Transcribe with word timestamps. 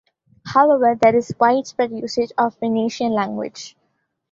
However, 0.47 0.97
there 0.99 1.15
is 1.15 1.31
widespread 1.39 1.91
usage 1.91 2.31
of 2.35 2.57
Venetian 2.57 3.11
language. 3.11 3.77